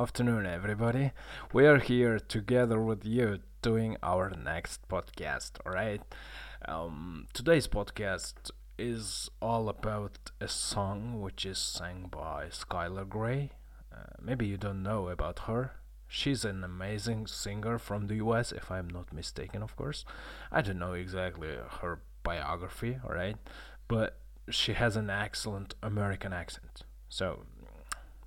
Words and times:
afternoon, 0.00 0.46
everybody. 0.46 1.12
We 1.52 1.66
are 1.66 1.78
here 1.78 2.18
together 2.18 2.80
with 2.80 3.04
you 3.04 3.40
doing 3.60 3.98
our 4.02 4.30
next 4.30 4.88
podcast, 4.88 5.60
alright? 5.66 6.00
Um, 6.66 7.26
today's 7.34 7.68
podcast 7.68 8.50
is 8.78 9.28
all 9.42 9.68
about 9.68 10.30
a 10.40 10.48
song 10.48 11.20
which 11.20 11.44
is 11.44 11.58
sang 11.58 12.08
by 12.10 12.46
Skylar 12.46 13.06
Grey. 13.06 13.50
Uh, 13.94 14.14
maybe 14.18 14.46
you 14.46 14.56
don't 14.56 14.82
know 14.82 15.10
about 15.10 15.40
her. 15.40 15.72
She's 16.08 16.46
an 16.46 16.64
amazing 16.64 17.26
singer 17.26 17.78
from 17.78 18.06
the 18.06 18.14
US, 18.24 18.52
if 18.52 18.70
I'm 18.70 18.88
not 18.88 19.12
mistaken, 19.12 19.62
of 19.62 19.76
course. 19.76 20.06
I 20.50 20.62
don't 20.62 20.78
know 20.78 20.94
exactly 20.94 21.58
her 21.82 22.00
biography, 22.22 22.96
alright? 23.04 23.36
But 23.86 24.16
she 24.48 24.72
has 24.72 24.96
an 24.96 25.10
excellent 25.10 25.74
American 25.82 26.32
accent. 26.32 26.84
So, 27.10 27.44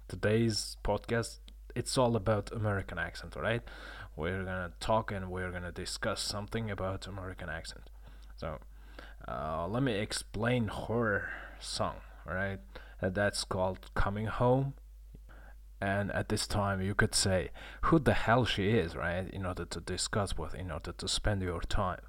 today's 0.08 0.78
podcast 0.84 1.40
it's 1.76 1.98
all 1.98 2.16
about 2.16 2.52
American 2.52 2.98
accent, 2.98 3.36
right? 3.36 3.62
We're 4.16 4.44
gonna 4.44 4.72
talk 4.80 5.12
and 5.12 5.32
we're 5.32 5.52
gonna 5.52 5.72
discuss 5.72 6.22
something 6.22 6.70
about 6.70 7.08
American 7.08 7.50
accent. 7.50 7.90
So, 8.38 8.60
uh, 9.28 9.68
let 9.68 9.84
me 9.84 9.94
explain 9.94 10.68
her 10.68 11.30
song, 11.60 11.96
right? 12.26 12.60
Uh, 13.02 13.10
that's 13.10 13.44
called 13.44 13.90
"Coming 13.96 14.28
Home." 14.28 14.74
And 15.82 16.12
at 16.14 16.30
this 16.30 16.48
time, 16.48 16.82
you 16.82 16.96
could 16.96 17.14
say 17.14 17.50
who 17.84 18.00
the 18.00 18.14
hell 18.14 18.46
she 18.46 18.70
is, 18.70 18.96
right? 18.96 19.30
In 19.30 19.46
order 19.46 19.66
to 19.66 19.82
discuss 19.82 20.38
with, 20.38 20.56
in 20.56 20.72
order 20.72 20.94
to 20.94 21.08
spend 21.08 21.42
your 21.42 21.62
time. 21.62 22.02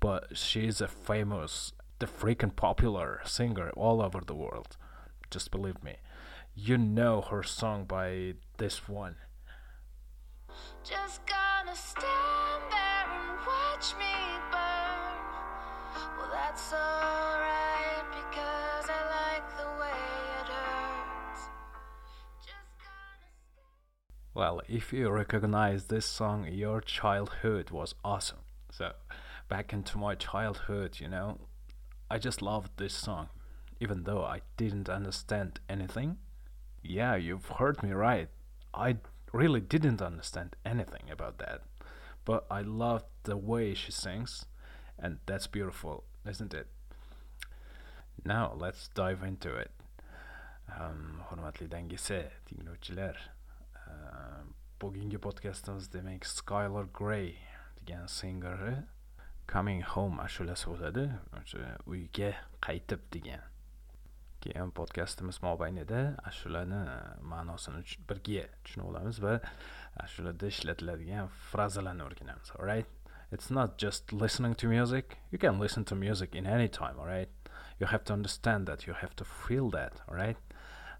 But 0.00 0.36
she 0.36 0.66
is 0.66 0.80
a 0.80 0.88
famous, 0.88 1.72
the 1.98 2.06
freaking 2.06 2.54
popular 2.56 3.20
singer 3.24 3.70
all 3.76 4.00
over 4.00 4.20
the 4.24 4.34
world. 4.34 4.76
Just 5.30 5.50
believe 5.50 5.82
me 5.82 5.96
you 6.60 6.76
know 6.76 7.20
her 7.20 7.42
song 7.42 7.84
by 7.84 8.34
this 8.56 8.88
one. 8.88 9.14
Just 10.82 11.20
gonna 11.24 11.76
stand 11.76 12.62
there 12.68 13.06
and 13.06 13.38
watch 13.46 13.94
me 13.96 14.12
burn. 14.50 15.18
Well, 16.18 16.30
that's 16.32 16.72
alright 16.72 18.04
because 18.10 18.90
I 18.90 19.00
like 19.20 19.56
the 19.56 19.68
way 19.80 20.00
it 20.40 20.48
hurts. 20.48 21.42
Well, 24.34 24.60
if 24.68 24.92
you 24.92 25.10
recognize 25.10 25.84
this 25.84 26.06
song, 26.06 26.48
your 26.50 26.80
childhood 26.80 27.70
was 27.70 27.94
awesome. 28.04 28.40
So, 28.72 28.92
back 29.48 29.72
into 29.72 29.96
my 29.96 30.16
childhood, 30.16 30.98
you 30.98 31.08
know, 31.08 31.38
I 32.10 32.18
just 32.18 32.42
loved 32.42 32.72
this 32.78 32.94
song, 32.94 33.28
even 33.80 34.02
though 34.02 34.24
I 34.24 34.40
didn't 34.56 34.88
understand 34.88 35.60
anything 35.68 36.18
yeah, 36.82 37.16
you've 37.16 37.46
heard 37.46 37.82
me 37.82 37.92
right. 37.92 38.28
I 38.74 38.96
really 39.32 39.60
didn't 39.60 40.02
understand 40.02 40.56
anything 40.64 41.10
about 41.10 41.38
that. 41.38 41.62
But 42.24 42.46
I 42.50 42.60
loved 42.60 43.06
the 43.24 43.36
way 43.36 43.74
she 43.74 43.92
sings, 43.92 44.44
and 44.98 45.18
that's 45.26 45.46
beautiful, 45.46 46.04
isn't 46.28 46.52
it? 46.54 46.66
Now, 48.24 48.52
let's 48.56 48.88
dive 48.88 49.22
into 49.22 49.54
it. 49.54 49.70
Um, 50.78 51.22
hurmatli 51.30 51.66
dangisi 51.68 52.24
tinglovchilar 52.44 53.16
uh, 53.88 54.44
bugungi 54.80 55.18
podkastimiz 55.18 55.88
demak 55.88 56.26
skylar 56.28 56.86
grey 56.92 57.38
degan 57.80 58.04
singeri 58.06 58.74
coming 59.46 59.80
home 59.80 60.20
ashulasi 60.20 60.68
bo'ladi 60.68 61.06
o'sha 61.40 61.70
uyga 61.86 62.34
qaytib 62.66 63.00
degan 63.14 63.40
keyin 64.44 64.70
podkastimiz 64.70 65.40
mobaynida 65.42 66.00
ashulani 66.30 66.80
e, 66.92 66.98
ma'nosini 67.32 67.82
birga 68.10 68.44
tushunib 68.64 68.90
olamiz 68.90 69.22
va 69.22 69.34
ashulada 70.04 70.50
ishlatiladigan 70.54 71.28
frazalarni 71.50 72.04
o'rganamiz 72.06 72.52
alright? 72.58 72.94
It's 73.30 73.50
not 73.50 73.76
just 73.78 74.12
listening 74.12 74.54
to 74.54 74.68
music. 74.68 75.18
You 75.30 75.38
can 75.38 75.60
listen 75.60 75.84
to 75.84 75.94
music 75.94 76.34
in 76.34 76.46
any 76.46 76.68
time 76.68 76.98
alright? 76.98 77.28
You 77.78 77.86
have 77.86 78.04
to 78.04 78.14
understand 78.14 78.66
that. 78.66 78.86
You 78.86 78.94
have 78.94 79.14
to 79.16 79.24
feel 79.24 79.70
that 79.70 80.00
alright? 80.08 80.38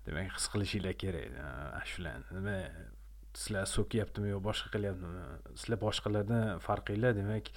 Demak 0.07 0.35
his 0.37 0.49
qilishinglar 0.53 0.95
kerak 1.03 1.39
e, 1.45 1.49
ashulani 1.83 2.39
nima 2.39 2.59
sizlar 3.35 3.67
so'kyaptimi 3.77 4.35
yo 4.35 4.41
boshqa 4.49 4.73
qilyaptimi? 4.75 5.25
Sizlar 5.61 5.81
boshqalardan 5.87 6.65
farqinglar 6.67 7.17
demak 7.21 7.53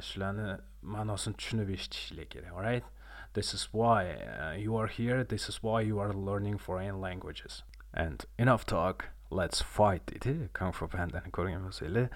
ashulani 0.00 0.48
ma'nosini 0.96 1.36
tushunib 1.42 1.74
eshitishinglar 1.76 2.30
kerak 2.36 2.56
alright? 2.56 2.94
This 3.34 3.52
is 3.54 3.68
why 3.72 4.12
uh, 4.12 4.52
you 4.56 4.76
are 4.76 4.86
here. 4.86 5.22
This 5.22 5.48
is 5.48 5.62
why 5.62 5.82
you 5.82 5.98
are 5.98 6.12
learning 6.12 6.58
foreign 6.58 7.00
languages. 7.00 7.62
And 7.92 8.24
enough 8.38 8.64
talk. 8.64 9.08
Let's 9.30 9.60
fight 9.60 10.06
dedi 10.06 10.48
kung 10.54 10.72
fu 10.72 10.88
pandani 10.88 11.30
ko'rgan 11.30 11.66
bo'lsanglar 11.66 12.08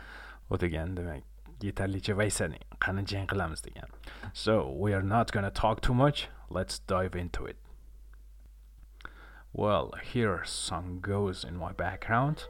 u 0.51 0.59
degan 0.63 0.95
demak 0.97 1.23
yetarlicha 1.61 2.15
vaysaning 2.21 2.65
qani 2.81 3.05
jang 3.05 3.27
qilamiz 3.27 3.63
so 4.33 4.71
we 4.71 4.95
are 4.95 5.03
not 5.03 5.33
gonna 5.33 5.51
talk 5.51 5.83
too 5.83 5.95
much. 5.95 6.29
Let's 6.49 6.79
dive 6.79 7.15
into 7.15 7.45
it. 7.45 7.57
Well 9.53 9.93
here 10.03 10.43
song 10.45 11.01
goes 11.03 11.45
in 11.45 11.57
my 11.59 11.73
background. 11.73 12.45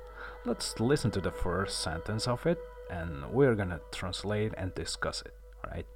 Let's 0.44 0.78
listen 0.78 1.10
to 1.10 1.20
the 1.20 1.32
first 1.32 1.80
sentence 1.80 2.28
of 2.28 2.46
it 2.46 2.60
and 2.90 3.32
we're 3.32 3.56
gonna 3.56 3.80
translate 3.90 4.54
and 4.56 4.72
discuss 4.74 5.22
it. 5.22 5.34
Right 5.66 5.86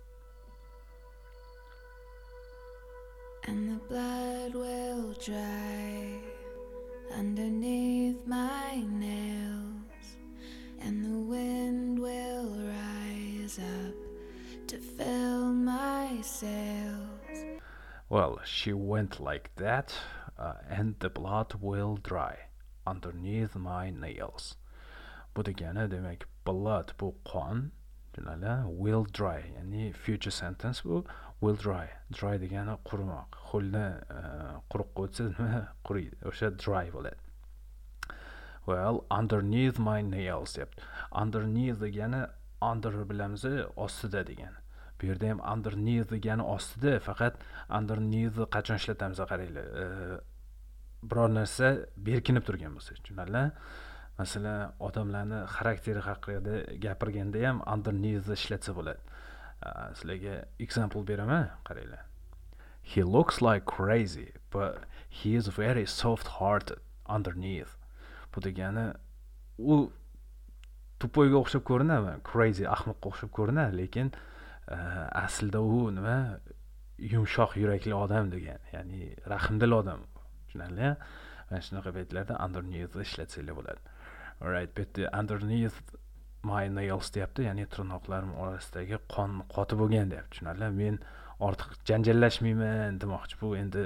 and 3.46 3.70
the 3.70 3.80
blood 3.88 4.54
will 4.54 5.12
dry 5.24 6.18
underneath 7.14 8.26
my 8.26 8.82
nails, 8.90 10.16
and 10.80 11.04
the 11.04 11.18
wind 11.18 11.98
will 11.98 12.48
rise 12.66 13.58
up 13.58 13.94
to 14.66 14.78
fill 14.78 15.52
my 15.52 16.18
sails. 16.22 17.60
Well, 18.08 18.40
she 18.44 18.72
went 18.72 19.20
like 19.20 19.50
that, 19.56 19.94
uh, 20.38 20.54
and 20.68 20.96
the 20.98 21.10
blood 21.10 21.54
will 21.60 21.96
dry 21.96 22.36
underneath 22.86 23.54
my 23.56 23.90
nails. 23.90 24.56
Bu 25.34 25.42
degani 25.42 25.88
demak 25.88 26.22
blood 26.44 26.92
bu 26.98 27.14
qon 27.24 27.70
will 28.64 29.04
dry 29.04 29.44
ya'ni 29.54 29.92
future 29.92 30.30
sentence 30.30 30.80
bu 30.80 31.04
will 31.40 31.56
dry. 31.56 31.86
Dry 32.10 32.38
degani 32.38 32.76
qurimoq 32.88 33.38
ho'lni 33.50 33.86
e, 34.18 34.20
quruq 34.72 34.90
qo'ysa 34.98 35.28
nima? 35.30 35.62
Quriydi. 35.88 36.18
O'sha 36.30 36.50
dry 36.64 36.86
bo'ladi. 36.96 37.20
Well 38.66 39.04
underneath 39.10 39.78
my 39.78 40.00
nails 40.02 40.56
deyapti 40.56 40.82
underneath 41.22 41.80
degani 41.86 42.22
under 42.70 42.94
bilamiz 43.10 43.44
ostida 43.76 44.24
degani. 44.30 44.62
Bu 45.00 45.10
yerda 45.10 45.28
ham 45.32 45.42
underneath 45.54 46.10
degani 46.14 46.46
ostida 46.56 46.98
faqat 47.08 47.42
underneath 47.78 48.38
qachon 48.56 48.80
ishlatamiz 48.82 49.20
qaranglar. 49.32 49.66
E, 49.82 49.84
biror 51.10 51.28
narsa 51.38 51.68
berkinib 52.08 52.44
turgan 52.48 52.78
bo'lsa 52.78 52.96
tushunarlimi 52.96 53.50
masalan 54.18 54.72
odamlarni 54.88 55.42
xarakteri 55.56 56.02
haqida 56.08 56.54
gapirganda 56.86 57.44
ham 57.48 57.60
underneath 57.74 58.32
ishlatsa 58.38 58.74
bo'ladi. 58.78 59.15
Sizlarga 59.62 60.44
example 60.58 61.02
beraman 61.02 61.50
qaranglar. 61.64 62.04
He 62.82 63.02
looks 63.02 63.42
like 63.42 63.64
crazy 63.64 64.32
but 64.50 64.84
he 65.08 65.34
is 65.34 65.48
very 65.48 65.86
soft 65.86 66.26
hearted 66.38 66.78
underneath. 67.08 67.76
Bu 68.34 68.40
degani 68.40 68.94
u 69.58 69.90
tupoyga 71.00 71.40
o'xshab 71.42 71.64
ko'rinadi 71.70 72.20
crazy 72.30 72.64
ahmoqqa 72.76 73.12
o'xshab 73.12 73.32
ko'rinadi 73.38 73.76
lekin 73.82 74.12
e, 74.68 74.78
aslida 75.24 75.60
u 75.60 75.90
nima? 75.98 76.18
Yumshoq 76.98 77.56
yurakli 77.60 77.92
odam 77.92 78.30
degan 78.32 78.60
ya'ni 78.72 79.14
rahmdil 79.32 79.74
odam. 79.80 80.06
Tushunarlia? 80.46 80.96
Mana 81.50 81.60
shunaqa 81.68 81.92
paytlarda 81.96 82.38
underneath 82.44 82.96
ishlatsanglar 83.06 83.58
bo'ladi. 83.58 83.80
Alright 84.42 84.72
bu 84.76 84.84
yerda 84.84 85.10
underneath 85.20 85.80
my 86.50 86.64
nails 86.78 87.10
deyapti 87.14 87.46
ya'ni 87.48 87.66
tirnoqlarim 87.74 88.32
orasidagi 88.44 88.98
qon 89.14 89.40
qotib 89.54 89.82
bo'lgan 89.82 90.12
deyapti 90.12 90.36
tushunarlimi 90.36 90.76
men 90.82 90.98
ortiq 91.48 91.70
janjallashmayman 91.90 93.00
demoqchi 93.02 93.40
bu 93.42 93.52
endi 93.62 93.84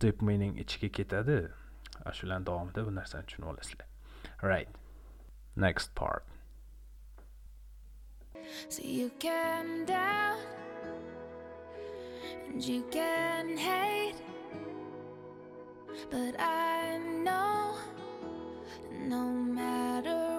deep 0.00 0.22
meaning 0.28 0.52
ichiga 0.64 0.88
ketadi. 0.98 1.38
Shularni 2.18 2.46
davomida 2.46 2.84
bu 2.86 2.94
narsani 3.00 3.26
tushunib 3.26 3.48
olasizlar. 3.52 3.88
Right. 4.42 4.68
Next 5.56 5.94
part. 5.94 6.24
So 8.68 8.82
you 8.82 9.10
can 9.18 9.86
doubt 9.86 10.38
and 12.48 12.62
you 12.62 12.84
can 12.92 13.56
hate, 13.56 14.20
but 16.10 16.38
I 16.38 16.98
know 17.24 17.74
no 19.08 19.24
matter 19.24 20.35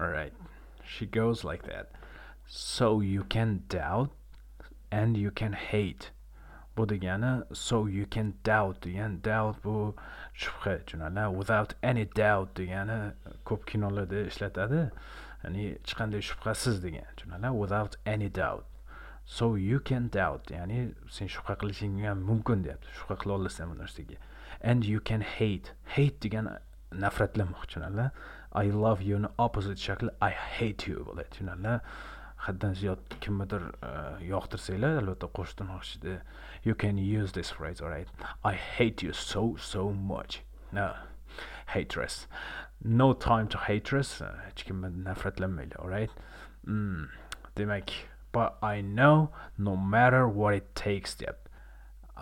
All 0.00 0.08
right. 0.08 0.32
she 0.88 1.06
goes 1.06 1.44
like 1.44 1.64
that. 1.64 1.90
So 2.46 3.00
you 3.00 3.24
can 3.24 3.62
doubt 3.68 4.10
and 4.90 5.16
you 5.16 5.30
can 5.30 5.52
hate. 5.52 6.10
bu 6.76 6.86
degani 6.86 7.42
so 7.52 7.86
you 7.86 8.06
can 8.06 8.34
doubt. 8.44 8.80
Degan 8.82 9.20
doubt 9.22 9.62
bu 9.62 9.94
shubha 10.42 10.78
tushunarli 10.84 11.34
without 11.34 11.74
any 11.82 12.04
doubt 12.04 12.54
degani 12.54 13.12
ko'p 13.44 13.66
kinolarda 13.66 14.20
ishlatadi 14.30 14.82
ya'ni 15.44 15.64
hech 15.72 15.94
qanday 16.00 16.22
shubhasiz 16.30 16.78
degan 16.86 17.08
tushunarli 17.16 17.52
without 17.62 17.96
any 18.06 18.28
doubt. 18.28 18.64
So 19.26 19.56
you 19.56 19.80
can 19.80 20.08
doubt 20.08 20.44
ya'ni 20.56 20.80
sen 21.10 21.28
shubha 21.36 21.58
qilishing 21.60 22.00
ham 22.06 22.22
mumkin 22.30 22.64
deyapti. 22.64 22.94
Shubha 23.00 23.18
qila 23.22 23.38
olasan 23.40 23.74
bu 23.74 23.82
narsaga 23.82 24.16
and 24.60 24.84
you 24.84 25.00
can 25.00 25.20
hate. 25.20 25.72
Hate 25.96 26.20
degan 26.20 26.46
nafratlamoq 27.04 27.66
tushunarli 27.66 28.10
i 28.52 28.66
love 28.70 29.02
you 29.02 29.16
youni 29.16 29.28
opposite 29.38 29.78
shakli 29.78 30.10
i 30.20 30.30
hate 30.30 30.90
you 30.90 31.04
bo'ladi 31.08 31.30
tushunarli 31.34 31.80
haddan 32.46 32.74
ziyod 32.80 33.16
kimnidir 33.24 33.64
yoqtirsanglar 34.32 34.98
albatta 35.02 35.30
qo'shtirnoq 35.38 35.82
ichida 35.88 36.20
you 36.64 36.74
can 36.74 36.98
use 36.98 37.32
this 37.32 37.50
phrase 37.58 37.82
alright 37.84 38.08
i 38.44 38.54
hate 38.54 39.06
you 39.06 39.12
so 39.12 39.56
so 39.56 39.90
much. 39.90 40.42
No 40.72 40.94
hatred 41.74 42.14
no 42.84 43.12
time 43.12 43.48
to 43.48 43.58
hatred 43.58 44.06
hech 44.46 44.64
kimni 44.68 44.90
nafratlanmaydi 45.08 45.80
alright 45.82 46.10
mm. 46.66 47.08
demak 47.56 47.90
but 48.32 48.56
i 48.62 48.80
know 48.80 49.30
no 49.58 49.76
matter 49.76 50.22
what 50.40 50.54
it 50.54 50.74
takes 50.74 51.16
deyapti 51.22 51.47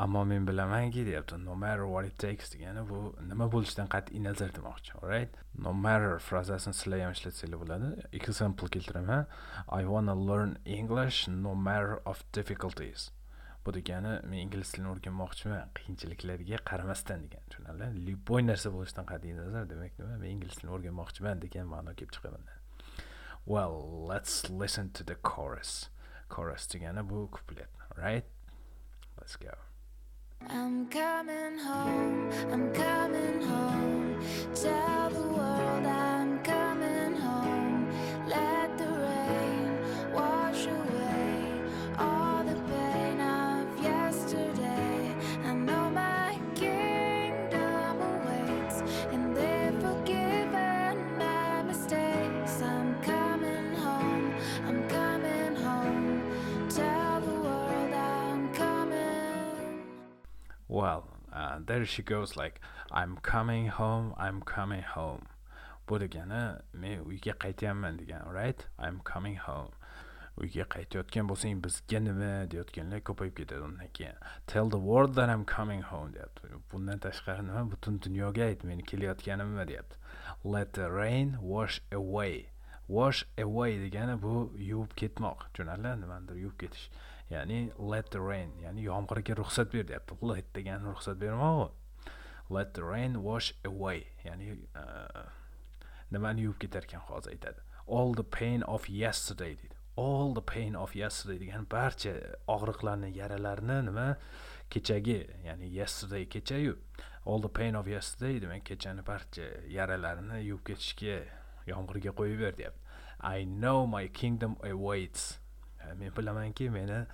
ammo 0.04 0.24
men 0.24 0.46
bilamanki 0.46 1.06
deyapti 1.06 1.38
no 1.44 1.54
matter 1.54 1.86
what 1.92 2.04
it 2.04 2.18
takes 2.18 2.52
degani 2.54 2.82
bu 2.90 2.98
nima 3.28 3.46
bo'lishidan 3.52 3.88
qat'iy 3.94 4.22
nazar 4.24 4.50
demoqchi 4.56 4.94
alright? 4.98 5.36
No 5.66 5.72
matter 5.72 6.18
frazasini 6.28 6.74
sizlar 6.80 7.00
ham 7.04 7.12
ishlatsanglar 7.16 7.60
bo'ladi. 7.62 7.90
Example 8.20 8.68
keltiraman. 8.68 9.26
I 9.68 9.84
wanna 9.92 10.16
learn 10.30 10.58
english 10.64 11.28
no 11.28 11.54
matter 11.54 12.00
of 12.12 12.24
difficulties. 12.38 13.10
Bu 13.64 13.72
degani 13.78 14.12
men 14.28 14.38
ingliz 14.44 14.74
tilini 14.74 14.92
o'rganmoqchiman 14.94 15.72
qiyinchiliklarga 15.78 16.60
qaramasdan 16.70 17.24
degan 17.24 17.48
tushunarli? 17.50 17.88
Любой 18.10 18.44
narsa 18.50 18.74
bo'lishidan 18.76 19.08
qat'iy 19.12 19.34
nazar 19.40 19.64
demak 19.72 19.98
nima? 20.02 20.20
Men 20.22 20.30
ingliz 20.36 20.60
tilini 20.60 20.76
o'rganmoqchiman 20.78 21.42
degan 21.46 21.72
ma'no 21.72 21.96
kelib 21.96 22.12
chiqadi 22.18 22.56
well 23.46 24.06
let's 24.10 24.50
listen 24.50 24.90
to 24.90 25.04
the 25.04 25.14
chorus. 25.14 25.88
Chorus 26.28 26.66
degani 26.66 27.08
bu 27.08 27.28
kuplet 27.30 27.68
right 27.96 28.24
let's 29.18 29.36
go. 29.36 29.54
I'm 30.42 30.86
coming 30.86 31.58
home, 31.58 32.30
I'm 32.52 32.72
coming 32.72 33.42
home. 33.42 34.20
Tell 34.54 35.10
the 35.10 35.28
world 35.28 35.86
I'm 35.86 36.05
Well, 60.68 61.06
uh, 61.32 61.60
there 61.64 61.84
she 61.86 62.02
goes 62.02 62.36
like 62.36 62.60
I'm 62.90 63.16
coming 63.18 63.68
home, 63.68 64.14
I'm 64.18 64.40
coming 64.42 64.82
home. 64.82 65.26
Bu 65.88 65.98
degani 66.00 66.60
men 66.72 67.04
uyga 67.04 67.34
qaytyapman 67.38 67.98
degan, 67.98 68.32
right? 68.32 68.66
I'm 68.78 69.00
coming 69.04 69.36
home. 69.36 69.70
Uyga 70.36 70.64
qaytayotgan 70.74 71.28
bo'lsang 71.30 71.60
bizga 71.62 72.00
nima 72.02 72.50
deyotganlar 72.50 73.00
ko'payib 73.06 73.36
ketadi 73.38 73.62
undan 73.68 73.92
keyin. 73.98 74.18
Tell 74.46 74.68
the 74.68 74.82
world 74.88 75.14
that 75.14 75.30
I'm 75.30 75.44
coming 75.44 75.82
home 75.82 76.10
deyapti. 76.16 76.58
Bundan 76.72 76.98
tashqari 76.98 77.46
nima 77.46 77.62
butun 77.70 78.00
dunyoga 78.02 78.48
ayt 78.48 78.64
meni 78.64 78.82
kelayotganimni 78.82 79.68
deyapti. 79.70 79.96
Let 80.44 80.72
the 80.72 80.90
rain 80.90 81.36
wash 81.40 81.80
away. 81.92 82.48
Wash 82.88 83.24
away 83.38 83.78
degani 83.78 84.20
bu 84.22 84.50
yuvib 84.58 84.92
ketmoq. 84.96 85.46
Tushunarli? 85.54 85.94
Nimanidir 86.02 86.42
yuvib 86.42 86.58
ketish. 86.58 86.90
Ya'ni 87.30 87.70
let 87.78 88.10
the 88.10 88.20
rain 88.20 88.52
ya'ni 88.62 88.84
yomg'irga 88.86 89.36
ruxsat 89.36 89.72
ber 89.72 89.84
deyapti. 89.84 90.16
Let 90.20 90.52
degani 90.52 90.92
ruxsat 90.92 91.18
bermoq 91.18 91.72
let 92.48 92.74
the 92.74 92.84
rain 92.84 93.22
wash 93.22 93.54
away 93.64 94.06
ya'ni 94.24 94.52
e, 94.52 94.84
nimani 96.12 96.46
yuvib 96.46 96.60
ketar 96.64 96.86
ekan 96.86 97.02
hozir 97.10 97.34
aytadi. 97.34 97.60
All 97.86 98.14
the 98.14 98.24
pain 98.24 98.62
of 98.62 98.88
yesterday 98.88 99.54
deydi. 99.54 99.74
All 99.96 100.34
the 100.34 100.42
pain 100.42 100.76
of 100.76 100.94
yesterday 100.94 101.38
degani 101.44 101.68
barcha 101.68 102.14
og'riqlarni 102.48 103.14
yaralarni 103.16 103.82
nima? 103.90 104.16
Kechagi 104.70 105.20
ya'ni 105.44 105.68
yesterday 105.68 106.26
kechayu 106.26 106.76
all 107.26 107.40
the 107.40 107.48
pain 107.48 107.74
of 107.74 107.88
yesterday 107.88 108.38
demak 108.40 108.62
kechani 108.62 109.04
barcha 109.04 109.46
yaralarini 109.76 110.38
yuvib 110.46 110.62
ketishga 110.68 111.16
yomg'irga 111.66 112.12
qo'yib 112.20 112.38
ber 112.44 112.52
deyapti. 112.60 112.82
I 113.20 113.42
know 113.44 113.86
my 113.86 114.06
kingdom 114.06 114.56
awaits. 114.62 115.38
Men 115.98 116.12
bilamanki 116.16 116.70
meni 116.70 117.04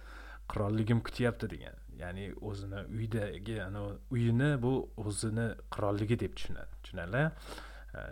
qirolligim 0.52 1.00
kutyapti 1.06 1.50
degan. 1.50 1.76
Ya'ni 1.96 2.32
o'zini 2.40 2.81
uydagi 2.99 3.58
uyini 4.11 4.62
bu 4.62 4.73
o'zini 4.96 5.49
qirolligi 5.75 6.19
deb 6.20 6.37
tushunadi 6.37 6.81
tushunadilar 6.82 7.32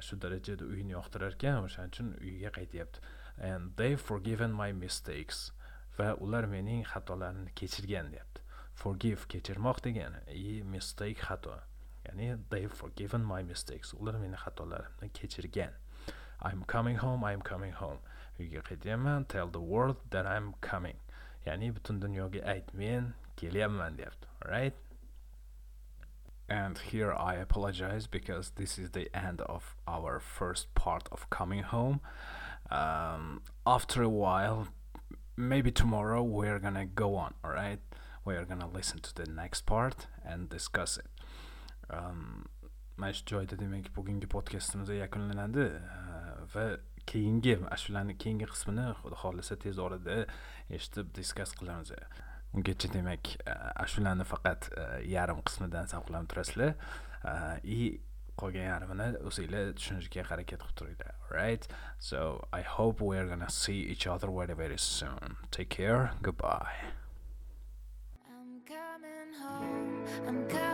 shu 0.06 0.20
darajada 0.22 0.64
uyini 0.64 0.92
yoqtirar 0.98 1.34
ekan 1.38 1.64
o'shaning 1.64 1.92
uchun 1.94 2.12
uyiga 2.20 2.50
qaytyapti. 2.58 3.00
And 3.40 3.76
they 3.76 3.96
forgiven 3.96 4.52
my 4.52 4.72
mistakes 4.72 5.50
va 5.98 6.14
ular 6.20 6.46
mening 6.46 6.84
xatolarimni 6.84 7.54
kechirgan 7.60 8.12
deyapti. 8.12 8.40
Forgive 8.74 9.26
kechirmoq 9.28 9.80
degani 9.84 10.20
и 10.28 10.62
mistake 10.62 11.20
xato. 11.28 11.56
Ya'ni 12.06 12.36
they 12.50 12.66
forgiven 12.66 13.24
my 13.24 13.42
mistakes. 13.42 13.94
Ular 13.94 14.18
meni 14.18 14.36
xatolarimni 14.36 15.10
kechirgan. 15.12 15.72
I'm 16.42 16.64
coming 16.64 16.96
home 16.96 17.24
i'm 17.24 17.42
coming 17.42 17.72
home. 17.72 17.98
Uyga 18.40 19.28
tell 19.28 19.48
the 19.48 19.60
world 19.60 19.96
that 20.10 20.26
i'm 20.26 20.54
coming. 20.60 20.96
Ya'ni 21.46 21.72
butun 21.72 22.00
dunyoga 22.00 22.46
ayt 22.46 22.74
men 22.74 23.14
kelyapman 23.36 23.96
deyapti. 23.96 24.28
Right 24.48 24.74
and 26.48 26.78
here 26.78 27.12
i 27.12 27.34
apologize 27.34 28.06
because 28.08 28.50
this 28.56 28.78
is 28.78 28.90
the 28.90 29.08
end 29.16 29.40
of 29.42 29.76
our 29.86 30.18
first 30.18 30.74
part 30.74 31.08
of 31.12 31.30
coming 31.30 31.62
home. 31.62 32.00
Um, 32.70 33.42
after 33.66 34.02
a 34.02 34.08
while 34.08 34.68
maybe 35.36 35.70
tomorrow 35.70 36.22
we're 36.22 36.58
gonna 36.58 36.86
go 36.86 37.16
on 37.16 37.34
all 37.44 37.52
right 37.52 37.80
we're 38.24 38.44
gonna 38.44 38.68
listen 38.68 38.98
to 39.00 39.14
the 39.14 39.26
next 39.30 39.66
part 39.66 40.06
and 40.24 40.48
discuss 40.48 40.98
it. 40.98 41.06
Um, 41.88 42.46
mana 42.96 43.12
shu 43.12 43.24
joyda 43.24 43.56
demak 43.56 43.90
bugungi 43.96 44.26
podkastimiz 44.26 44.90
yakunlanadi 45.02 45.66
va 46.54 46.66
keyingi 47.10 47.56
ashulani 47.76 48.16
keyingi 48.22 48.48
qismini 48.52 48.90
xudo 49.00 49.18
xohlasa 49.22 49.58
tez 49.64 49.78
orada 49.86 50.24
eshitib 50.70 51.10
diskas 51.16 51.54
qilamiz. 51.58 51.92
Ungacha 52.54 52.88
demak 52.90 53.34
e, 53.46 53.56
ashulani 53.84 54.26
faqat 54.26 54.70
e, 54.74 54.86
yarim 55.14 55.42
qismidan 55.46 55.90
zavqlanib 55.92 56.30
turasizlar 56.32 56.72
e, 56.74 57.34
и 57.76 57.80
qolgan 58.40 58.66
yarmini 58.70 59.08
o'zinglar 59.30 59.74
tushunishga 59.78 60.24
harakat 60.30 60.62
qilib 60.62 60.78
turinglar 60.80 61.14
right 61.36 61.68
so 61.98 62.22
i 62.60 62.62
hope 62.76 63.04
we're 63.10 63.28
gonna 63.32 63.50
see 63.50 63.78
each 63.94 64.06
other 64.06 64.30
very 64.38 64.56
very 64.62 64.78
soon. 64.78 65.36
Take 65.50 65.70
care. 65.78 66.12
Goodbye. 66.22 66.74
I'm 68.34 68.52
coming 68.74 69.32
home, 69.42 70.04
I'm 70.28 70.48
coming 70.48 70.69